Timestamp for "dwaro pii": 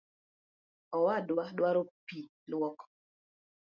1.57-2.27